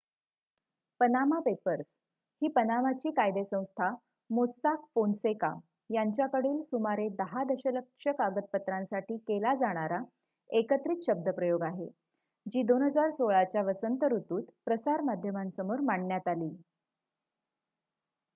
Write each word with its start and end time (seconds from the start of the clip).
"""Panama 0.99 1.39
Papers" 1.39 1.93
ही 2.41 2.47
पनामाची 2.47 3.11
कायदे 3.11 3.43
संस्था 3.45 3.89
मोस्साक 4.29 4.85
फोनसेका 4.95 5.53
यांच्याकडील 5.89 6.61
सुमारे 6.61 7.07
दहा 7.09 7.43
दशलक्ष 7.43 8.07
कागदपत्रांसाठी 8.07 9.17
केला 9.17 9.53
जाणारा 9.55 9.99
एकत्रित 10.49 11.05
शब्दप्रयोग 11.05 11.63
आहे 11.63 11.87
जी 12.45 12.63
2016 12.63 13.43
च्या 13.43 13.61
वसंत 13.61 14.03
ऋतुत 14.03 14.43
प्रसार 14.65 15.01
माध्यमांसमोर 15.01 15.79
मांडण्यात 15.79 16.27
आली. 16.27 16.49